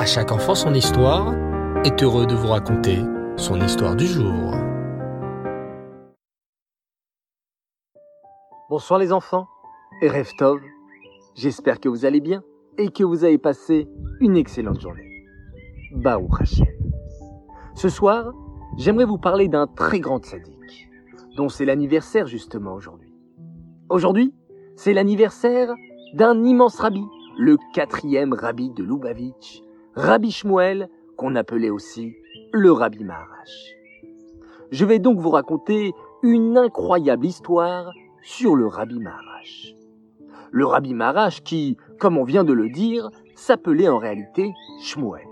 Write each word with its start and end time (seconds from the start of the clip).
À 0.00 0.06
chaque 0.06 0.32
enfant 0.32 0.54
son 0.54 0.72
histoire 0.72 1.34
est 1.84 2.02
heureux 2.02 2.24
de 2.24 2.34
vous 2.34 2.46
raconter 2.46 3.00
son 3.36 3.60
histoire 3.60 3.94
du 3.94 4.06
jour. 4.06 4.54
Bonsoir 8.70 8.98
les 8.98 9.12
enfants 9.12 9.46
et. 10.00 10.08
J'espère 11.34 11.80
que 11.80 11.90
vous 11.90 12.06
allez 12.06 12.22
bien 12.22 12.42
et 12.78 12.88
que 12.88 13.04
vous 13.04 13.24
avez 13.24 13.36
passé 13.36 13.90
une 14.20 14.38
excellente 14.38 14.80
journée. 14.80 15.26
Baruch 15.92 16.40
Hashem. 16.40 16.66
Ce 17.74 17.90
soir, 17.90 18.32
j'aimerais 18.78 19.04
vous 19.04 19.18
parler 19.18 19.48
d'un 19.48 19.66
très 19.66 20.00
grand 20.00 20.24
sadique, 20.24 20.88
dont 21.36 21.50
c'est 21.50 21.66
l'anniversaire 21.66 22.26
justement 22.26 22.72
aujourd'hui. 22.72 23.12
Aujourd'hui, 23.90 24.32
c'est 24.76 24.94
l'anniversaire 24.94 25.74
d'un 26.14 26.42
immense 26.42 26.76
rabbi, 26.76 27.04
le 27.38 27.58
quatrième 27.74 28.32
rabbi 28.32 28.70
de 28.70 28.82
Lubavitch, 28.82 29.62
Rabbi 29.96 30.30
Shmuel, 30.30 30.88
qu'on 31.16 31.34
appelait 31.34 31.70
aussi 31.70 32.14
le 32.52 32.70
Rabbi 32.70 33.02
Maharash. 33.02 33.74
Je 34.70 34.84
vais 34.84 35.00
donc 35.00 35.18
vous 35.18 35.30
raconter 35.30 35.92
une 36.22 36.56
incroyable 36.56 37.26
histoire 37.26 37.90
sur 38.22 38.54
le 38.54 38.68
Rabbi 38.68 39.00
Maharash. 39.00 39.74
Le 40.52 40.64
Rabbi 40.64 40.94
Maharash 40.94 41.42
qui, 41.42 41.76
comme 41.98 42.18
on 42.18 42.24
vient 42.24 42.44
de 42.44 42.52
le 42.52 42.68
dire, 42.68 43.10
s'appelait 43.34 43.88
en 43.88 43.98
réalité 43.98 44.52
Shmuel. 44.80 45.26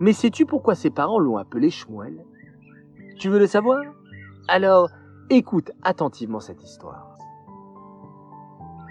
Mais 0.00 0.12
sais-tu 0.12 0.44
pourquoi 0.44 0.74
ses 0.74 0.90
parents 0.90 1.18
l'ont 1.18 1.38
appelé 1.38 1.70
Shmuel? 1.70 2.26
Tu 3.18 3.30
veux 3.30 3.38
le 3.38 3.46
savoir? 3.46 3.82
Alors, 4.48 4.90
écoute 5.30 5.70
attentivement 5.82 6.40
cette 6.40 6.62
histoire. 6.62 7.16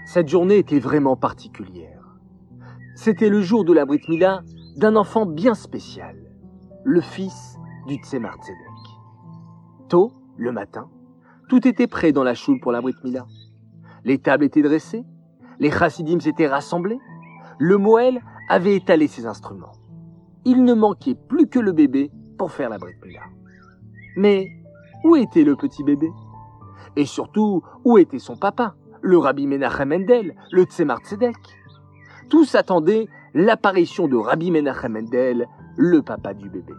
Cette 0.06 0.28
journée 0.28 0.58
était 0.58 0.80
vraiment 0.80 1.14
particulière. 1.14 2.18
C'était 2.96 3.28
le 3.28 3.42
jour 3.42 3.64
de 3.64 3.72
la 3.72 3.84
Brit 3.84 4.02
Mila 4.08 4.42
d'un 4.76 4.96
enfant 4.96 5.26
bien 5.26 5.54
spécial, 5.54 6.16
le 6.84 7.00
fils 7.00 7.56
du 7.86 7.96
Tzemar 7.96 8.36
Tzedek. 8.36 9.88
Tôt, 9.88 10.12
le 10.36 10.52
matin, 10.52 10.88
tout 11.48 11.66
était 11.68 11.86
prêt 11.86 12.12
dans 12.12 12.24
la 12.24 12.34
choule 12.34 12.60
pour 12.60 12.72
la 12.72 12.80
Brit 12.80 12.94
Mila. 13.04 13.26
Les 14.04 14.18
tables 14.18 14.44
étaient 14.44 14.62
dressées, 14.62 15.04
les 15.58 15.70
chassidim 15.70 16.18
s'étaient 16.20 16.48
rassemblés, 16.48 16.98
le 17.58 17.76
Moël 17.76 18.22
avait 18.48 18.76
étalé 18.76 19.06
ses 19.06 19.26
instruments. 19.26 19.72
Il 20.44 20.64
ne 20.64 20.74
manquait 20.74 21.14
plus 21.14 21.46
que 21.46 21.58
le 21.58 21.72
bébé 21.72 22.10
pour 22.38 22.50
faire 22.50 22.70
la 22.70 22.78
Brit 22.78 22.96
Mila. 23.04 23.22
Mais 24.16 24.48
où 25.04 25.16
était 25.16 25.44
le 25.44 25.56
petit 25.56 25.84
bébé? 25.84 26.10
Et 26.96 27.04
surtout, 27.04 27.62
où 27.84 27.98
était 27.98 28.18
son 28.18 28.36
papa, 28.36 28.74
le 29.00 29.18
Rabbi 29.18 29.46
Menachem 29.46 29.88
Mendel, 29.88 30.34
le 30.50 30.64
Tzemar 30.64 31.00
Tzedek? 31.00 31.36
Tous 32.28 32.54
attendaient 32.54 33.08
l'apparition 33.34 34.08
de 34.08 34.16
Rabbi 34.16 34.50
Menachem 34.50 34.92
Mendel, 34.92 35.46
le 35.76 36.02
papa 36.02 36.34
du 36.34 36.48
bébé. 36.48 36.74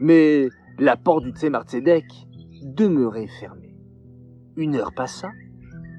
Mais 0.00 0.48
la 0.78 0.96
porte 0.96 1.24
du 1.24 1.30
Tzemar 1.30 1.64
Tzedek 1.64 2.06
demeurait 2.62 3.28
fermée. 3.40 3.76
Une 4.56 4.76
heure 4.76 4.92
passa, 4.94 5.28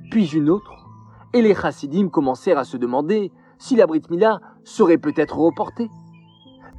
puis 0.10 0.26
une 0.28 0.50
autre, 0.50 0.90
et 1.34 1.42
les 1.42 1.56
chassidim 1.56 2.10
commencèrent 2.10 2.58
à 2.58 2.64
se 2.64 2.78
demander 2.78 3.32
si 3.58 3.76
la 3.76 3.86
Brit 3.86 4.04
Mila 4.10 4.42
serait 4.64 4.98
peut-être 4.98 5.38
reportée. 5.38 5.90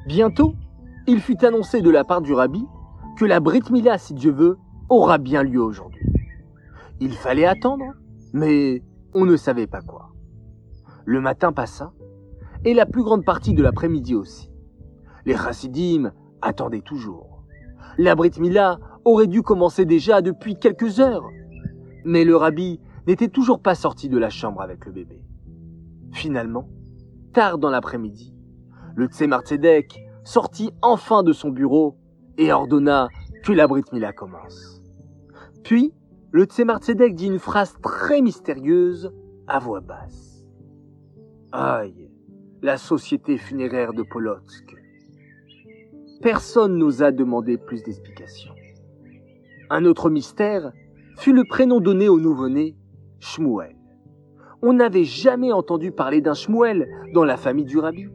Bientôt, 0.07 0.55
il 1.07 1.21
fut 1.21 1.45
annoncé 1.45 1.81
de 1.81 1.91
la 1.91 2.05
part 2.05 2.21
du 2.21 2.33
rabbi 2.33 2.65
que 3.17 3.25
la 3.25 3.41
Brit 3.41 3.63
Mila, 3.71 3.99
si 3.99 4.15
Dieu 4.15 4.33
veut, 4.33 4.59
aura 4.89 5.19
bien 5.19 5.43
lieu 5.43 5.63
aujourd'hui. 5.63 6.05
Il 7.01 7.13
fallait 7.13 7.47
attendre, 7.47 7.85
mais 8.33 8.83
on 9.15 9.25
ne 9.25 9.37
savait 9.37 9.67
pas 9.67 9.81
quoi. 9.81 10.11
Le 11.05 11.21
matin 11.21 11.53
passa, 11.53 11.93
et 12.65 12.75
la 12.75 12.87
plus 12.87 13.03
grande 13.03 13.25
partie 13.25 13.55
de 13.55 13.63
l'après-midi 13.63 14.15
aussi. 14.15 14.51
Les 15.25 15.37
chassidim 15.37 16.13
attendaient 16.41 16.81
toujours. 16.81 17.45
La 17.99 18.15
Brit 18.15 18.33
Mila 18.39 18.79
aurait 19.05 19.27
dû 19.27 19.43
commencer 19.43 19.85
déjà 19.85 20.23
depuis 20.23 20.57
quelques 20.57 21.01
heures, 21.01 21.29
mais 22.05 22.25
le 22.25 22.37
rabbi 22.37 22.81
n'était 23.07 23.29
toujours 23.29 23.61
pas 23.61 23.75
sorti 23.75 24.09
de 24.09 24.19
la 24.19 24.31
chambre 24.31 24.61
avec 24.61 24.87
le 24.87 24.93
bébé. 24.93 25.23
Finalement, 26.13 26.69
tard 27.33 27.59
dans 27.59 27.71
l'après-midi, 27.71 28.35
le 28.95 29.07
Tzemar 29.07 29.43
Tzedek 29.43 30.01
sortit 30.25 30.71
enfin 30.83 31.23
de 31.23 31.33
son 31.33 31.51
bureau 31.51 31.97
et 32.39 32.53
ordonna 32.53 33.09
que 33.43 33.53
la 33.53 33.67
Brit 33.67 33.85
Mila 33.93 34.13
commence. 34.13 34.83
Puis, 35.65 35.93
le 36.31 36.45
Tzemar 36.45 36.79
Tzedek 36.79 37.15
dit 37.15 37.27
une 37.27 37.39
phrase 37.39 37.75
très 37.83 38.23
mystérieuse 38.23 39.13
à 39.47 39.59
voix 39.59 39.81
basse. 39.81 40.45
Aïe, 41.53 42.12
la 42.63 42.77
société 42.77 43.39
funéraire 43.39 43.93
de 43.93 44.05
Polotsk. 44.05 44.77
Personne 46.23 46.79
n'osa 46.79 47.11
demander 47.11 47.59
plus 47.59 47.83
d'explications. 47.83 48.55
Un 49.69 49.85
autre 49.85 50.11
mystère 50.11 50.73
fut 51.19 51.33
le 51.33 51.43
prénom 51.45 51.81
donné 51.81 52.09
au 52.09 52.21
nouveau-né, 52.21 52.77
Shmuel. 53.19 53.77
On 54.63 54.75
n'avait 54.75 55.03
jamais 55.03 55.51
entendu 55.51 55.91
parler 55.91 56.21
d'un 56.21 56.35
Shmuel 56.35 56.87
dans 57.13 57.25
la 57.25 57.37
famille 57.37 57.65
du 57.65 57.79
rabbi. 57.79 58.07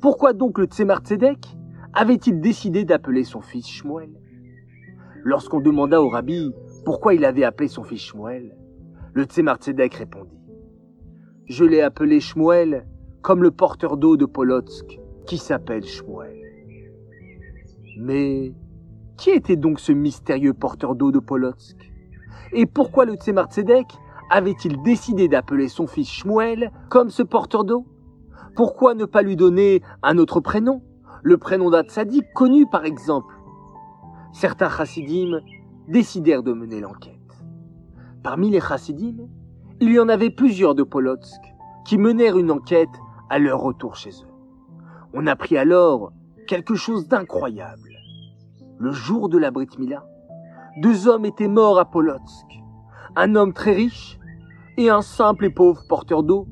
Pourquoi 0.00 0.34
donc 0.34 0.58
le 0.58 0.66
Tzemar 0.66 1.00
Tzedek 1.00 1.48
avait-il 1.92 2.40
décidé 2.40 2.84
d'appeler 2.84 3.24
son 3.24 3.40
fils 3.40 3.68
Shmuel? 3.68 4.10
Lorsqu'on 5.24 5.60
demanda 5.60 6.00
au 6.00 6.08
rabbi 6.08 6.52
pourquoi 6.84 7.14
il 7.14 7.24
avait 7.24 7.44
appelé 7.44 7.68
son 7.68 7.82
fils 7.82 8.02
Shmuel, 8.02 8.56
le 9.14 9.24
Tzemar 9.24 9.56
Tzedek 9.56 9.94
répondit 9.94 10.38
Je 11.46 11.64
l'ai 11.64 11.80
appelé 11.80 12.20
Shmuel 12.20 12.86
comme 13.22 13.42
le 13.42 13.50
porteur 13.50 13.96
d'eau 13.96 14.16
de 14.16 14.24
Polotsk 14.24 14.98
qui 15.26 15.38
s'appelle 15.38 15.84
Shmuel. 15.84 16.36
Mais 17.98 18.52
qui 19.16 19.30
était 19.30 19.56
donc 19.56 19.80
ce 19.80 19.92
mystérieux 19.92 20.54
porteur 20.54 20.94
d'eau 20.94 21.12
de 21.12 21.18
Polotsk 21.18 21.76
Et 22.52 22.66
pourquoi 22.66 23.04
le 23.04 23.14
Tzemar 23.14 23.50
Tzedek 23.50 23.86
avait-il 24.30 24.80
décidé 24.82 25.28
d'appeler 25.28 25.68
son 25.68 25.86
fils 25.86 26.08
Shmuel 26.08 26.72
comme 26.88 27.10
ce 27.10 27.22
porteur 27.22 27.64
d'eau? 27.64 27.84
Pourquoi 28.56 28.94
ne 28.94 29.04
pas 29.04 29.22
lui 29.22 29.36
donner 29.36 29.82
un 30.02 30.18
autre 30.18 30.40
prénom? 30.40 30.82
Le 31.22 31.36
prénom 31.36 31.70
d'un 31.70 31.82
tzaddik 31.82 32.32
connu 32.34 32.66
par 32.66 32.84
exemple 32.84 33.34
Certains 34.32 34.70
chassidim 34.70 35.40
décidèrent 35.88 36.42
de 36.42 36.52
mener 36.52 36.80
l'enquête. 36.80 37.16
Parmi 38.22 38.50
les 38.50 38.60
chassidim, 38.60 39.28
il 39.80 39.92
y 39.92 40.00
en 40.00 40.08
avait 40.08 40.30
plusieurs 40.30 40.74
de 40.74 40.82
Polotsk 40.82 41.40
qui 41.84 41.98
menèrent 41.98 42.38
une 42.38 42.50
enquête 42.50 42.88
à 43.30 43.38
leur 43.38 43.60
retour 43.60 43.96
chez 43.96 44.10
eux. 44.10 44.30
On 45.14 45.26
apprit 45.26 45.56
alors 45.56 46.12
quelque 46.46 46.74
chose 46.74 47.08
d'incroyable. 47.08 47.88
Le 48.78 48.90
jour 48.90 49.28
de 49.28 49.38
la 49.38 49.50
Brit 49.50 49.68
Mila, 49.78 50.04
deux 50.78 51.08
hommes 51.08 51.24
étaient 51.24 51.48
morts 51.48 51.78
à 51.78 51.84
Polotsk. 51.84 52.46
Un 53.16 53.36
homme 53.36 53.52
très 53.52 53.72
riche 53.72 54.18
et 54.76 54.90
un 54.90 55.02
simple 55.02 55.46
et 55.46 55.50
pauvre 55.50 55.82
porteur 55.88 56.22
d'eau 56.22 56.46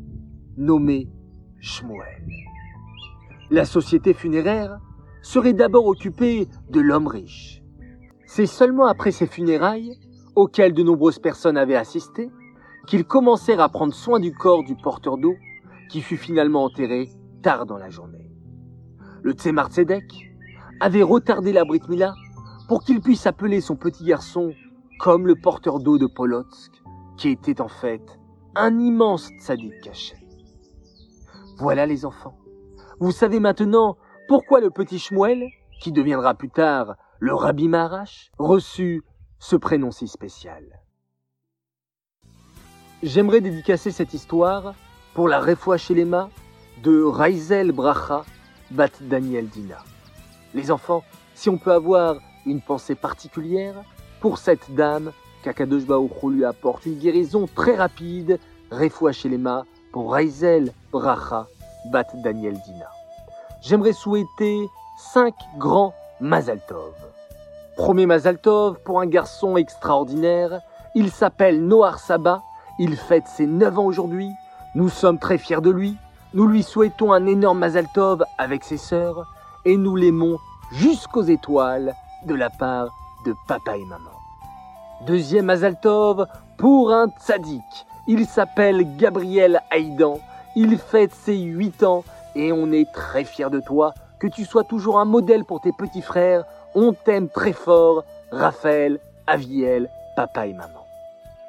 nommé 0.57 1.09
Shmuel. 1.61 2.27
La 3.51 3.65
société 3.65 4.15
funéraire 4.15 4.79
serait 5.23 5.53
d'abord 5.53 5.87
occupée 5.87 6.49
de 6.71 6.81
l'homme 6.81 7.07
riche. 7.07 7.63
C'est 8.27 8.47
seulement 8.47 8.87
après 8.87 9.11
ces 9.11 9.27
funérailles, 9.27 9.99
auxquelles 10.37 10.75
de 10.75 10.83
nombreuses 10.83 11.19
personnes 11.19 11.57
avaient 11.57 11.75
assisté, 11.75 12.31
qu'ils 12.87 13.05
commencèrent 13.05 13.61
à 13.61 13.69
prendre 13.69 13.95
soin 13.95 14.21
du 14.21 14.33
corps 14.33 14.65
du 14.65 14.77
porteur 14.77 15.17
d'eau 15.17 15.35
qui 15.89 16.03
fut 16.03 16.17
finalement 16.17 16.65
enterré 16.65 17.11
tard 17.43 17.67
dans 17.67 17.79
la 17.79 17.91
journée. 17.91 18.31
Le 19.23 19.33
Tzemar 19.33 19.71
Tzedek 19.71 20.33
avait 20.81 21.03
retardé 21.03 21.53
la 21.53 21.65
Brit 21.65 21.83
Mila 21.89 22.15
pour 22.69 22.85
qu'il 22.85 23.01
puisse 23.01 23.27
appeler 23.27 23.61
son 23.61 23.77
petit 23.77 24.05
garçon 24.05 24.53
comme 24.99 25.27
le 25.27 25.35
porteur 25.35 25.81
d'eau 25.81 25.99
de 25.99 26.07
Polotsk, 26.07 26.73
qui 27.17 27.31
était 27.31 27.61
en 27.61 27.69
fait 27.69 28.19
un 28.55 28.79
immense 28.79 29.29
tzaddik 29.41 29.81
caché. 29.83 30.17
Voilà 31.59 31.87
les 31.87 32.05
enfants. 32.05 32.39
Vous 33.01 33.13
savez 33.13 33.41
maintenant 33.41 33.97
pourquoi 34.29 34.61
le 34.61 34.71
petit 34.71 34.99
Shmuel, 34.99 35.49
qui 35.81 35.93
deviendra 35.93 36.35
plus 36.35 36.51
tard 36.51 36.97
le 37.21 37.35
Rabbi 37.35 37.69
Maharash, 37.69 38.31
reçut 38.39 39.03
ce 39.39 39.57
prénom 39.57 39.91
si 39.91 40.07
spécial. 40.07 40.65
J'aimerais 43.03 43.41
dédicacer 43.41 43.91
cette 43.93 44.15
histoire 44.15 44.75
pour 45.19 45.27
la 45.27 45.41
Refoua 45.41 45.79
Shelema 45.79 46.31
de 46.85 47.03
Raizel 47.03 47.73
Bracha 47.73 48.25
Bat 48.71 48.91
Daniel 49.01 49.49
Dina. 49.49 49.79
Les 50.55 50.71
enfants, 50.71 51.03
si 51.35 51.51
on 51.51 51.59
peut 51.59 51.73
avoir 51.73 52.19
une 52.47 52.61
pensée 52.61 52.95
particulière 52.95 53.75
pour 54.21 54.39
cette 54.39 54.73
dame 54.77 55.11
Baruch 55.45 56.23
lui 56.23 56.45
apporte 56.45 56.87
une 56.87 57.01
guérison 57.01 57.49
très 57.53 57.75
rapide, 57.75 58.39
Refoua 58.71 59.11
Shelema 59.11 59.65
pour 59.91 60.13
Raizel 60.13 60.73
Bracha 60.93 61.49
Bat 61.91 62.07
Daniel 62.23 62.55
Dina. 62.65 62.89
J'aimerais 63.61 63.95
souhaiter 63.95 64.69
cinq 65.13 65.35
grands 65.57 65.95
Mazal 66.21 66.61
Tov. 66.69 66.95
Premier 67.77 68.07
Mazal 68.07 68.39
Tov 68.39 68.79
pour 68.85 69.01
un 69.01 69.07
garçon 69.07 69.57
extraordinaire, 69.57 70.61
il 70.95 71.11
s'appelle 71.11 71.61
Noar 71.67 71.99
Saba, 71.99 72.41
il 72.79 72.97
fête 72.97 73.27
ses 73.27 73.49
9 73.49 73.81
ans 73.81 73.87
aujourd'hui, 73.87 74.31
nous 74.75 74.89
sommes 74.89 75.19
très 75.19 75.39
fiers 75.39 75.61
de 75.61 75.71
lui, 75.71 75.97
Nous 76.35 76.47
lui 76.47 76.63
souhaitons 76.63 77.13
un 77.13 77.27
énorme 77.27 77.61
Mazal 77.61 77.87
Tov 77.95 78.23
avec 78.37 78.63
ses 78.63 78.77
sœurs 78.77 79.27
et 79.65 79.79
nous 79.79 79.97
l'aimons 79.97 80.37
jusqu'aux 80.73 81.23
étoiles 81.23 81.95
de 82.27 82.35
la 82.35 82.51
part 82.51 82.89
de 83.25 83.35
papa 83.47 83.79
et 83.79 83.85
maman. 83.87 84.11
Deuxième 85.07 85.47
Mazal 85.47 85.81
Tov 85.81 86.27
pour 86.59 86.93
un 86.93 87.09
tzaddik. 87.09 87.63
Il 88.09 88.27
s'appelle 88.27 88.97
Gabriel 88.99 89.63
Haïdan. 89.71 90.21
Il 90.55 90.77
fête 90.77 91.15
ses 91.15 91.39
8 91.39 91.83
ans 91.85 92.05
et 92.35 92.53
on 92.53 92.73
est 92.73 92.93
très 92.93 93.25
fiers 93.25 93.51
de 93.51 93.61
toi. 93.61 93.95
Que 94.21 94.27
tu 94.27 94.45
sois 94.45 94.65
toujours 94.65 94.99
un 94.99 95.07
modèle 95.07 95.47
pour 95.47 95.63
tes 95.63 95.73
petits 95.73 96.03
frères. 96.03 96.45
On 96.75 96.93
t'aime 96.93 97.31
très 97.31 97.55
fort, 97.55 98.05
Raphaël, 98.33 99.01
Aviel, 99.27 99.89
papa 100.15 100.47
et 100.47 100.53
maman. 100.53 100.85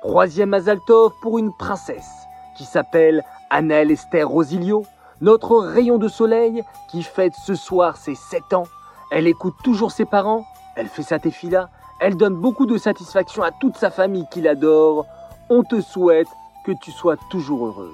Troisième 0.04 0.50
Mazal 0.50 0.80
Tov 0.88 1.12
pour 1.21 1.38
une 1.38 1.51
princesse 1.60 2.28
qui 2.59 2.65
s'appelle 2.65 3.23
Anaël 3.50 3.89
Esther 3.89 4.27
Rosilio, 4.27 4.83
notre 5.21 5.59
rayon 5.59 5.97
de 5.97 6.09
soleil 6.09 6.61
qui 6.91 7.03
fête 7.03 7.31
ce 7.45 7.56
soir 7.56 7.95
ses 7.95 8.15
7 8.15 8.53
ans. 8.53 8.67
Elle 9.11 9.27
écoute 9.27 9.53
toujours 9.63 9.91
ses 9.91 10.03
parents, 10.03 10.45
elle 10.75 10.89
fait 10.89 11.03
sa 11.03 11.19
téfila, 11.19 11.69
elle 12.01 12.17
donne 12.17 12.35
beaucoup 12.35 12.65
de 12.65 12.77
satisfaction 12.77 13.44
à 13.44 13.51
toute 13.61 13.77
sa 13.77 13.89
famille 13.89 14.25
qui 14.29 14.41
l'adore. 14.41 15.06
On 15.50 15.63
te 15.63 15.79
souhaite 15.79 16.27
que 16.65 16.73
tu 16.83 16.91
sois 16.91 17.15
toujours 17.31 17.65
heureuse. 17.65 17.94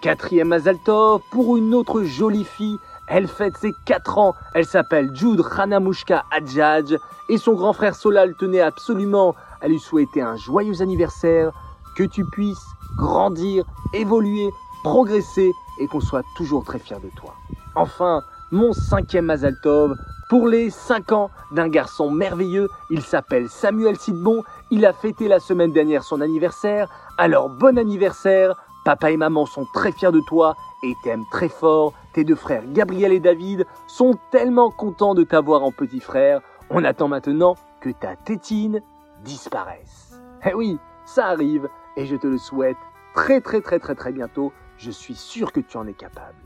Quatrième 0.00 0.54
Azaltov, 0.54 1.20
pour 1.30 1.58
une 1.58 1.74
autre 1.74 2.02
jolie 2.02 2.44
fille, 2.44 2.78
elle 3.08 3.28
fête 3.28 3.58
ses 3.60 3.72
4 3.84 4.16
ans. 4.16 4.32
Elle 4.54 4.64
s'appelle 4.64 5.10
Jude 5.14 5.42
Hanamushka 5.58 6.24
Adjadj 6.30 6.96
et 7.28 7.36
son 7.36 7.52
grand 7.52 7.74
frère 7.74 7.94
Solal 7.94 8.34
tenait 8.36 8.62
absolument 8.62 9.34
à 9.60 9.68
lui 9.68 9.78
souhaiter 9.78 10.22
un 10.22 10.36
joyeux 10.36 10.80
anniversaire, 10.80 11.52
que 11.94 12.04
tu 12.04 12.24
puisses 12.24 12.64
grandir, 12.96 13.64
évoluer, 13.92 14.50
progresser 14.82 15.50
et 15.80 15.86
qu'on 15.86 16.00
soit 16.00 16.24
toujours 16.36 16.64
très 16.64 16.78
fiers 16.78 17.00
de 17.02 17.10
toi. 17.16 17.34
Enfin, 17.74 18.22
mon 18.50 18.72
cinquième 18.72 19.30
Azaltov, 19.30 19.96
pour 20.32 20.48
les 20.48 20.70
5 20.70 21.12
ans 21.12 21.30
d'un 21.50 21.68
garçon 21.68 22.10
merveilleux. 22.10 22.70
Il 22.88 23.02
s'appelle 23.02 23.50
Samuel 23.50 23.98
Sidbon. 23.98 24.42
Il 24.70 24.86
a 24.86 24.94
fêté 24.94 25.28
la 25.28 25.40
semaine 25.40 25.72
dernière 25.72 26.04
son 26.04 26.22
anniversaire. 26.22 26.88
Alors 27.18 27.50
bon 27.50 27.76
anniversaire. 27.76 28.54
Papa 28.86 29.10
et 29.10 29.18
maman 29.18 29.44
sont 29.44 29.66
très 29.74 29.92
fiers 29.92 30.10
de 30.10 30.22
toi 30.26 30.56
et 30.82 30.94
t'aiment 31.04 31.26
très 31.30 31.50
fort. 31.50 31.92
Tes 32.14 32.24
deux 32.24 32.34
frères 32.34 32.62
Gabriel 32.72 33.12
et 33.12 33.20
David 33.20 33.66
sont 33.86 34.14
tellement 34.30 34.70
contents 34.70 35.14
de 35.14 35.22
t'avoir 35.22 35.64
en 35.64 35.70
petit 35.70 36.00
frère. 36.00 36.40
On 36.70 36.82
attend 36.82 37.08
maintenant 37.08 37.54
que 37.82 37.90
ta 37.90 38.16
tétine 38.16 38.80
disparaisse. 39.22 40.18
Eh 40.46 40.54
oui, 40.54 40.78
ça 41.04 41.26
arrive 41.26 41.68
et 41.96 42.06
je 42.06 42.16
te 42.16 42.26
le 42.26 42.38
souhaite 42.38 42.76
très 43.14 43.40
très 43.40 43.60
très 43.60 43.78
très 43.78 43.94
très 43.94 44.12
bientôt. 44.12 44.52
Je 44.78 44.90
suis 44.90 45.14
sûr 45.14 45.52
que 45.52 45.60
tu 45.60 45.76
en 45.76 45.86
es 45.86 45.92
capable. 45.92 46.36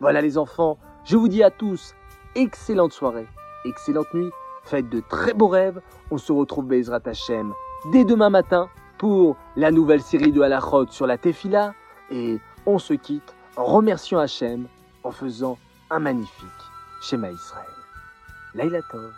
Voilà 0.00 0.20
les 0.20 0.38
enfants, 0.38 0.78
je 1.04 1.16
vous 1.16 1.28
dis 1.28 1.42
à 1.42 1.50
tous 1.50 1.94
excellente 2.34 2.92
soirée, 2.92 3.26
excellente 3.64 4.12
nuit, 4.14 4.30
faites 4.64 4.88
de 4.88 5.00
très 5.00 5.34
beaux 5.34 5.48
rêves. 5.48 5.80
On 6.10 6.18
se 6.18 6.32
retrouve 6.32 6.66
Bezrat 6.66 7.02
Hashem 7.04 7.52
dès 7.92 8.04
demain 8.04 8.30
matin 8.30 8.68
pour 8.98 9.36
la 9.56 9.70
nouvelle 9.70 10.02
série 10.02 10.32
de 10.32 10.40
Halachot 10.40 10.86
sur 10.90 11.06
la 11.06 11.18
Tefila 11.18 11.74
et 12.10 12.40
on 12.66 12.78
se 12.78 12.94
quitte 12.94 13.34
en 13.56 13.64
remerciant 13.64 14.18
Hachem 14.18 14.66
en 15.02 15.10
faisant 15.10 15.58
un 15.90 15.98
magnifique 15.98 16.48
schéma 17.02 17.30
Israël. 17.30 17.66
Laila 18.54 18.80
Tov. 18.90 19.12